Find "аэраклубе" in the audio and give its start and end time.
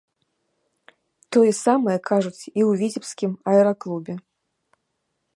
3.51-4.15